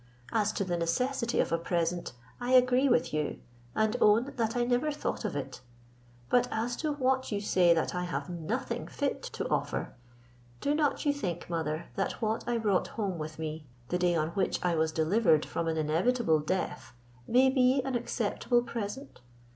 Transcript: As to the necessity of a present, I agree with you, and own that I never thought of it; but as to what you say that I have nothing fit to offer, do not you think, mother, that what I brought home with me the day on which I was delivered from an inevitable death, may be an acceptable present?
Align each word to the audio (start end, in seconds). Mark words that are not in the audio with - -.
As 0.31 0.51
to 0.53 0.63
the 0.65 0.77
necessity 0.77 1.39
of 1.39 1.51
a 1.51 1.59
present, 1.59 2.13
I 2.39 2.53
agree 2.53 2.89
with 2.89 3.13
you, 3.13 3.39
and 3.75 3.95
own 4.01 4.33
that 4.35 4.55
I 4.57 4.63
never 4.63 4.91
thought 4.91 5.23
of 5.25 5.35
it; 5.35 5.61
but 6.27 6.47
as 6.49 6.75
to 6.77 6.93
what 6.93 7.31
you 7.31 7.39
say 7.39 7.71
that 7.75 7.93
I 7.93 8.05
have 8.05 8.27
nothing 8.27 8.87
fit 8.87 9.21
to 9.21 9.47
offer, 9.49 9.93
do 10.59 10.73
not 10.73 11.05
you 11.05 11.13
think, 11.13 11.47
mother, 11.51 11.85
that 11.97 12.13
what 12.13 12.47
I 12.49 12.57
brought 12.57 12.87
home 12.87 13.19
with 13.19 13.37
me 13.37 13.67
the 13.89 13.99
day 13.99 14.15
on 14.15 14.29
which 14.29 14.57
I 14.65 14.73
was 14.73 14.91
delivered 14.91 15.45
from 15.45 15.67
an 15.67 15.77
inevitable 15.77 16.39
death, 16.39 16.93
may 17.27 17.51
be 17.51 17.83
an 17.85 17.93
acceptable 17.95 18.63
present? 18.63 19.21